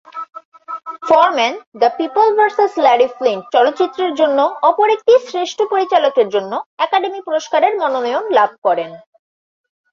ফরমান 1.03 1.53
"the 1.81 1.89
People 1.97 2.27
versus 2.37 2.73
Larry 2.85 3.07
Flynt" 3.15 3.43
চলচ্চিত্রের 3.55 4.11
জন্য 4.19 4.39
অপর 4.69 4.87
একটি 4.95 5.13
শ্রেষ্ঠ 5.27 5.59
পরিচালকের 5.71 6.27
জন্য 6.35 6.51
একাডেমি 6.79 7.19
পুরস্কারের 7.27 7.73
মনোনয়ন 7.81 8.25
লাভ 8.37 8.51
করেন। 8.65 8.91